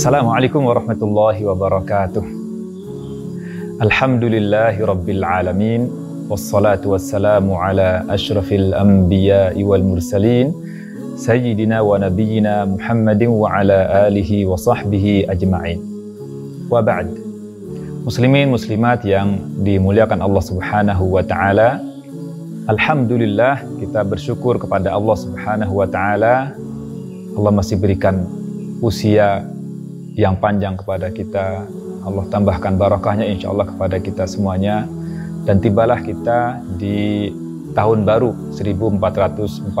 Assalamualaikum 0.00 0.64
warahmatullahi 0.64 1.44
wabarakatuh. 1.44 2.24
Alhamdulillahi 3.84 4.80
rabbil 4.80 5.20
alamin 5.20 5.92
wassalatu 6.24 6.96
wassalamu 6.96 7.60
ala 7.60 8.08
asyrafil 8.08 8.72
anbiya'i 8.72 9.60
wal 9.60 9.84
mursalin 9.84 10.56
sayyidina 11.20 11.84
wa 11.84 12.00
nabiyyina 12.00 12.64
Muhammadin 12.64 13.28
wa 13.28 13.52
ala 13.52 14.08
alihi 14.08 14.48
wa 14.48 14.56
sahbihi 14.56 15.28
ajma'in. 15.28 15.84
Wa 16.72 16.80
ba'd. 16.80 17.12
Muslimin 18.08 18.56
muslimat 18.56 19.04
yang 19.04 19.36
dimuliakan 19.60 20.24
Allah 20.24 20.40
Subhanahu 20.40 21.12
wa 21.12 21.20
taala. 21.20 21.76
Alhamdulillah 22.72 23.68
kita 23.76 24.00
bersyukur 24.08 24.56
kepada 24.56 24.96
Allah 24.96 25.16
Subhanahu 25.20 25.76
wa 25.76 25.84
taala. 25.84 26.56
Allah 27.36 27.52
masih 27.52 27.76
berikan 27.76 28.24
usia 28.80 29.44
yang 30.20 30.36
panjang 30.36 30.76
kepada 30.76 31.08
kita. 31.08 31.64
Allah 32.04 32.24
tambahkan 32.28 32.76
barakahnya 32.76 33.24
insya 33.24 33.48
Allah 33.48 33.64
kepada 33.72 33.96
kita 33.96 34.28
semuanya. 34.28 34.84
Dan 35.48 35.64
tibalah 35.64 35.96
kita 36.04 36.60
di 36.76 37.32
tahun 37.72 38.04
baru 38.04 38.36
1443 38.52 39.72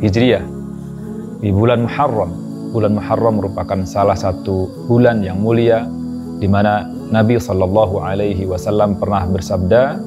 Hijriah 0.00 0.44
di 1.44 1.52
bulan 1.52 1.84
Muharram. 1.84 2.32
Bulan 2.72 2.96
Muharram 2.96 3.44
merupakan 3.44 3.84
salah 3.84 4.16
satu 4.16 4.88
bulan 4.88 5.20
yang 5.20 5.44
mulia 5.44 5.84
di 6.40 6.48
mana 6.48 6.88
Nabi 7.12 7.36
Shallallahu 7.36 8.00
Alaihi 8.00 8.48
Wasallam 8.48 8.96
pernah 8.96 9.28
bersabda, 9.28 10.00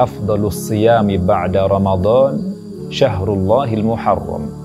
"Afdalus 0.00 0.72
siyami 0.72 1.20
ba'da 1.20 1.68
Ramadan 1.68 2.40
syahrullahil 2.88 3.84
Muharram." 3.84 4.61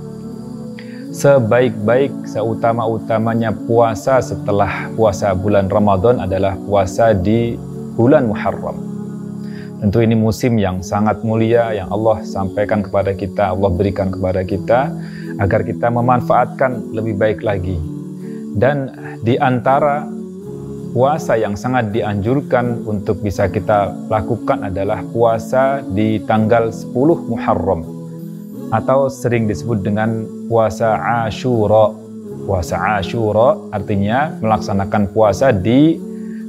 Sebaik-baik 1.18 2.30
seutama-utamanya 2.30 3.50
puasa 3.50 4.22
setelah 4.22 4.86
puasa 4.94 5.34
bulan 5.34 5.66
Ramadan 5.66 6.22
adalah 6.22 6.54
puasa 6.62 7.18
di 7.18 7.58
bulan 7.98 8.30
Muharram. 8.30 8.78
Tentu 9.82 10.06
ini 10.06 10.14
musim 10.14 10.62
yang 10.62 10.86
sangat 10.86 11.26
mulia 11.26 11.74
yang 11.74 11.90
Allah 11.90 12.22
sampaikan 12.22 12.86
kepada 12.86 13.18
kita, 13.18 13.50
Allah 13.50 13.74
berikan 13.74 14.14
kepada 14.14 14.46
kita 14.46 14.94
agar 15.42 15.66
kita 15.66 15.90
memanfaatkan 15.90 16.94
lebih 16.94 17.18
baik 17.18 17.42
lagi. 17.42 17.82
Dan 18.54 18.94
di 19.26 19.42
antara 19.42 20.06
puasa 20.94 21.34
yang 21.34 21.58
sangat 21.58 21.90
dianjurkan 21.98 22.86
untuk 22.86 23.26
bisa 23.26 23.50
kita 23.50 23.90
lakukan 24.06 24.70
adalah 24.70 25.02
puasa 25.10 25.82
di 25.82 26.22
tanggal 26.30 26.70
10 26.70 26.94
Muharram 27.26 27.82
atau 28.70 29.10
sering 29.10 29.50
disebut 29.50 29.82
dengan 29.82 30.37
puasa 30.48 30.96
Ashura. 31.28 31.94
Puasa 32.48 32.80
Ashura 33.00 33.60
artinya 33.76 34.32
melaksanakan 34.40 35.12
puasa 35.12 35.52
di 35.52 36.00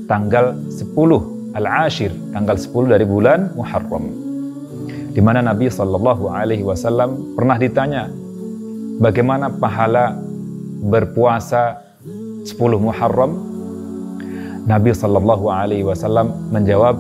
tanggal 0.07 0.55
10 0.71 1.59
Al-Ashir, 1.59 2.15
tanggal 2.31 2.55
10 2.55 2.93
dari 2.95 3.03
bulan 3.03 3.51
Muharram. 3.59 4.07
Di 5.11 5.19
mana 5.19 5.43
Nabi 5.43 5.67
Shallallahu 5.67 6.31
alaihi 6.31 6.63
wasallam 6.63 7.35
pernah 7.35 7.59
ditanya 7.59 8.07
bagaimana 9.03 9.51
pahala 9.51 10.15
berpuasa 10.87 11.83
10 12.47 12.55
Muharram? 12.79 13.35
Nabi 14.69 14.95
Shallallahu 14.95 15.51
alaihi 15.51 15.83
wasallam 15.83 16.31
menjawab 16.55 16.95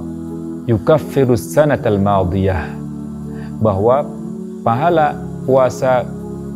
yukaffirus 0.66 1.54
sanatal 1.54 2.00
madiyah 2.00 2.74
bahwa 3.62 4.02
pahala 4.66 5.14
puasa 5.44 6.04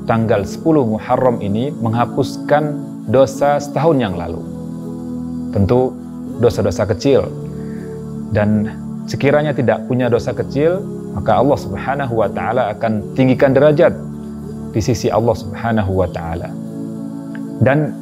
tanggal 0.05 0.43
10 0.43 0.63
Muharram 0.65 1.39
ini 1.39 1.71
menghapuskan 1.71 2.75
dosa 3.07 3.59
setahun 3.59 3.97
yang 3.99 4.15
lalu. 4.19 4.43
Tentu 5.55 5.95
dosa-dosa 6.43 6.89
kecil. 6.91 7.29
Dan 8.33 8.71
sekiranya 9.07 9.53
tidak 9.53 9.85
punya 9.87 10.09
dosa 10.09 10.33
kecil, 10.33 10.81
maka 11.13 11.37
Allah 11.39 11.59
Subhanahu 11.61 12.15
wa 12.25 12.29
taala 12.33 12.73
akan 12.73 13.13
tinggikan 13.13 13.53
derajat 13.53 13.93
di 14.73 14.81
sisi 14.81 15.13
Allah 15.13 15.37
Subhanahu 15.37 15.93
wa 15.93 16.09
taala. 16.09 16.49
Dan 17.63 17.93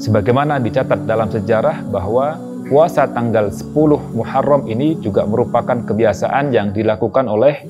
sebagaimana 0.00 0.58
dicatat 0.58 1.04
dalam 1.04 1.28
sejarah 1.28 1.84
bahwa 1.92 2.40
puasa 2.66 3.04
tanggal 3.12 3.52
10 3.52 4.16
Muharram 4.16 4.64
ini 4.64 4.96
juga 4.98 5.28
merupakan 5.28 5.84
kebiasaan 5.84 6.50
yang 6.50 6.72
dilakukan 6.72 7.28
oleh 7.28 7.60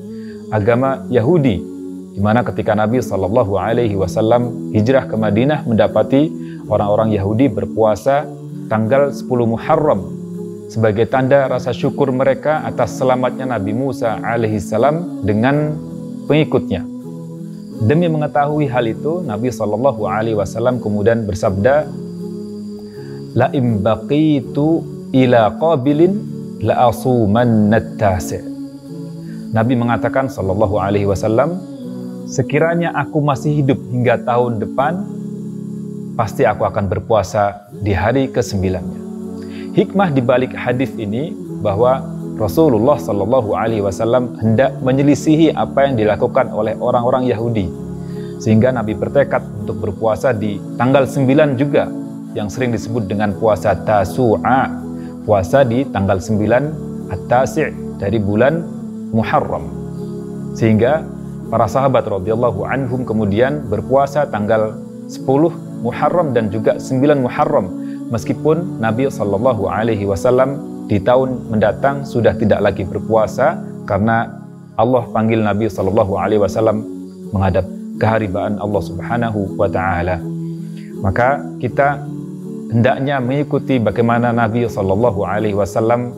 agama 0.55 1.03
Yahudi 1.11 1.74
di 2.15 2.23
mana 2.23 2.47
ketika 2.47 2.71
Nabi 2.71 3.03
Shallallahu 3.03 3.59
Alaihi 3.59 3.99
Wasallam 3.99 4.71
hijrah 4.71 5.03
ke 5.03 5.19
Madinah 5.19 5.67
mendapati 5.67 6.31
orang-orang 6.71 7.11
Yahudi 7.11 7.51
berpuasa 7.51 8.23
tanggal 8.71 9.11
10 9.11 9.27
Muharram 9.27 10.15
sebagai 10.71 11.11
tanda 11.11 11.51
rasa 11.51 11.75
syukur 11.75 12.15
mereka 12.15 12.63
atas 12.63 12.95
selamatnya 12.95 13.51
Nabi 13.51 13.75
Musa 13.75 14.15
alaihissalam 14.23 15.27
dengan 15.27 15.75
pengikutnya. 16.25 16.87
Demi 17.83 18.07
mengetahui 18.07 18.71
hal 18.71 18.87
itu, 18.87 19.19
Nabi 19.27 19.51
Shallallahu 19.51 20.07
Alaihi 20.07 20.39
Wasallam 20.39 20.79
kemudian 20.79 21.27
bersabda, 21.27 21.83
La 23.35 23.51
imbaqitu 23.51 24.79
ila 25.11 25.51
qabilin 25.59 26.15
la 26.63 26.87
asuman 26.87 27.67
Nabi 29.51 29.73
mengatakan 29.75 30.31
Shallallahu 30.31 30.79
Alaihi 30.79 31.03
Wasallam, 31.03 31.74
sekiranya 32.25 32.93
aku 32.93 33.21
masih 33.21 33.61
hidup 33.61 33.77
hingga 33.93 34.21
tahun 34.25 34.57
depan, 34.61 34.93
pasti 36.17 36.43
aku 36.43 36.65
akan 36.65 36.89
berpuasa 36.89 37.69
di 37.71 37.93
hari 37.93 38.29
kesembilannya. 38.33 38.99
Hikmah 39.75 40.09
di 40.11 40.21
balik 40.23 40.55
hadis 40.55 40.89
ini 40.95 41.35
bahwa 41.61 42.01
Rasulullah 42.35 42.99
Shallallahu 42.99 43.55
Alaihi 43.55 43.83
Wasallam 43.83 44.35
hendak 44.43 44.75
menyelisihi 44.83 45.55
apa 45.55 45.87
yang 45.87 45.95
dilakukan 45.95 46.51
oleh 46.51 46.75
orang-orang 46.75 47.27
Yahudi, 47.31 47.67
sehingga 48.43 48.75
Nabi 48.75 48.91
bertekad 48.91 49.39
untuk 49.63 49.79
berpuasa 49.79 50.35
di 50.35 50.59
tanggal 50.75 51.07
9 51.07 51.55
juga, 51.55 51.87
yang 52.35 52.51
sering 52.51 52.75
disebut 52.75 53.07
dengan 53.07 53.31
puasa 53.39 53.71
Tasu'a, 53.71 54.67
puasa 55.23 55.63
di 55.63 55.87
tanggal 55.87 56.19
9 56.19 57.07
At-Tasi' 57.07 57.99
dari 57.99 58.19
bulan 58.19 58.59
Muharram. 59.15 59.71
Sehingga 60.55 61.03
para 61.49 61.69
sahabat 61.69 62.05
radhiyallahu 62.09 62.65
anhum 62.65 63.05
kemudian 63.05 63.65
berpuasa 63.69 64.25
tanggal 64.29 64.73
10 65.09 65.25
Muharram 65.85 66.33
dan 66.33 66.49
juga 66.49 66.81
9 66.81 67.21
Muharram 67.21 67.69
meskipun 68.09 68.81
Nabi 68.81 69.09
Shallallahu 69.09 69.69
alaihi 69.69 70.05
wasallam 70.09 70.57
di 70.89 71.01
tahun 71.01 71.49
mendatang 71.49 72.05
sudah 72.05 72.33
tidak 72.37 72.61
lagi 72.61 72.85
berpuasa 72.85 73.57
karena 73.89 74.41
Allah 74.77 75.03
panggil 75.09 75.41
Nabi 75.41 75.69
Shallallahu 75.69 76.13
alaihi 76.17 76.41
wasallam 76.41 76.85
menghadap 77.33 77.65
keharibaan 78.01 78.59
Allah 78.59 78.81
Subhanahu 78.83 79.55
wa 79.55 79.69
taala. 79.71 80.19
Maka 80.99 81.41
kita 81.61 82.01
hendaknya 82.73 83.21
mengikuti 83.21 83.77
bagaimana 83.79 84.33
Nabi 84.33 84.65
Shallallahu 84.65 85.21
alaihi 85.23 85.55
wasallam 85.55 86.11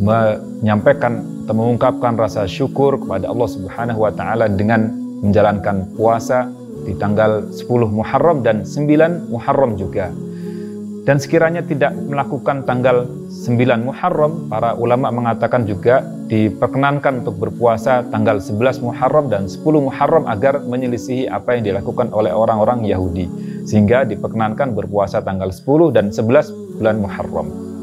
menyampaikan 0.00 1.33
atau 1.44 1.52
mengungkapkan 1.52 2.16
rasa 2.16 2.48
syukur 2.48 2.96
kepada 2.96 3.28
Allah 3.28 3.48
Subhanahu 3.52 4.00
wa 4.08 4.12
taala 4.16 4.48
dengan 4.48 4.88
menjalankan 5.20 5.92
puasa 5.92 6.48
di 6.88 6.96
tanggal 6.96 7.52
10 7.52 7.68
Muharram 7.92 8.40
dan 8.40 8.64
9 8.64 9.28
Muharram 9.28 9.76
juga. 9.76 10.08
Dan 11.04 11.20
sekiranya 11.20 11.60
tidak 11.60 11.92
melakukan 11.92 12.64
tanggal 12.64 13.04
9 13.28 13.60
Muharram, 13.84 14.48
para 14.48 14.72
ulama 14.72 15.12
mengatakan 15.12 15.68
juga 15.68 16.00
diperkenankan 16.32 17.20
untuk 17.20 17.36
berpuasa 17.44 18.08
tanggal 18.08 18.40
11 18.40 18.80
Muharram 18.80 19.28
dan 19.28 19.44
10 19.44 19.60
Muharram 19.84 20.24
agar 20.24 20.64
menyelisihi 20.64 21.28
apa 21.28 21.60
yang 21.60 21.68
dilakukan 21.68 22.08
oleh 22.08 22.32
orang-orang 22.32 22.88
Yahudi. 22.88 23.28
Sehingga 23.68 24.08
diperkenankan 24.08 24.72
berpuasa 24.72 25.20
tanggal 25.20 25.52
10 25.52 25.92
dan 25.92 26.08
11 26.08 26.80
bulan 26.80 26.96
Muharram. 26.96 27.73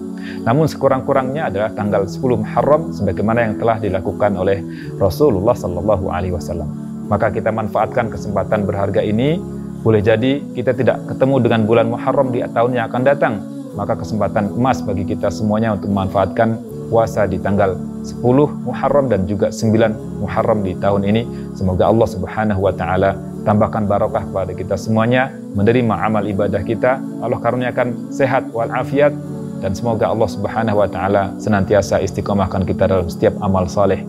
Namun 0.43 0.65
sekurang-kurangnya 0.65 1.51
adalah 1.51 1.69
tanggal 1.73 2.07
10 2.07 2.17
Muharram 2.41 2.91
sebagaimana 2.93 3.45
yang 3.45 3.55
telah 3.59 3.77
dilakukan 3.77 4.35
oleh 4.35 4.63
Rasulullah 4.97 5.53
Sallallahu 5.53 6.09
Alaihi 6.09 6.33
Wasallam. 6.33 6.69
Maka 7.11 7.27
kita 7.29 7.51
manfaatkan 7.51 8.07
kesempatan 8.07 8.63
berharga 8.63 9.03
ini. 9.03 9.37
Boleh 9.81 9.99
jadi 9.99 10.39
kita 10.53 10.77
tidak 10.77 11.01
ketemu 11.09 11.41
dengan 11.41 11.61
bulan 11.65 11.89
Muharram 11.89 12.29
di 12.29 12.45
tahun 12.45 12.77
yang 12.77 12.85
akan 12.87 13.01
datang. 13.01 13.33
Maka 13.73 13.97
kesempatan 13.97 14.51
emas 14.53 14.83
bagi 14.83 15.07
kita 15.07 15.31
semuanya 15.31 15.73
untuk 15.73 15.89
memanfaatkan 15.89 16.59
puasa 16.91 17.23
di 17.23 17.39
tanggal 17.39 17.79
10 18.03 18.19
Muharram 18.67 19.07
dan 19.07 19.23
juga 19.23 19.47
9 19.49 20.21
Muharram 20.21 20.59
di 20.61 20.75
tahun 20.75 21.07
ini. 21.07 21.21
Semoga 21.55 21.87
Allah 21.87 22.07
Subhanahu 22.07 22.61
wa 22.61 22.73
taala 22.75 23.15
tambahkan 23.41 23.89
barokah 23.89 24.23
kepada 24.27 24.51
kita 24.53 24.75
semuanya, 24.77 25.33
menerima 25.57 25.95
amal 25.97 26.23
ibadah 26.27 26.61
kita, 26.61 27.01
Allah 27.23 27.39
karuniakan 27.41 28.13
sehat 28.13 28.53
walafiat 28.53 29.15
dan 29.61 29.77
semoga 29.77 30.09
Allah 30.09 30.25
Subhanahu 30.25 30.81
wa 30.81 30.89
taala 30.89 31.31
senantiasa 31.37 32.01
istiqomahkan 32.01 32.65
kita 32.65 32.89
dalam 32.89 33.07
setiap 33.07 33.37
amal 33.45 33.69
saleh. 33.69 34.01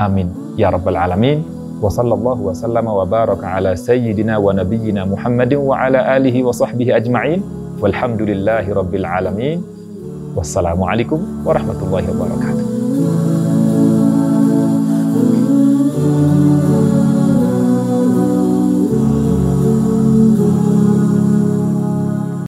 Amin 0.00 0.32
ya 0.56 0.72
rabbal 0.72 0.96
alamin. 0.96 1.44
Wa 1.80 1.88
sallallahu 1.88 2.52
wa 2.52 2.52
sallama 2.52 2.92
wa 2.92 3.04
baraka 3.08 3.56
ala 3.56 3.72
sayyidina 3.72 4.36
wa 4.36 4.52
nabiyyina 4.52 5.08
Muhammadin 5.08 5.60
wa 5.60 5.80
ala 5.80 6.04
alihi 6.16 6.44
wa 6.44 6.52
sahbihi 6.52 6.92
ajma'in. 6.96 7.40
Walhamdulillahi 7.80 8.68
rabbil 8.72 9.06
alamin. 9.08 9.64
Wassalamualaikum 10.36 11.44
warahmatullahi 11.44 12.06
wabarakatuh. 12.12 12.79